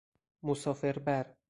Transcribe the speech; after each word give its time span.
مسافر 0.43 0.99
بر 0.99 1.33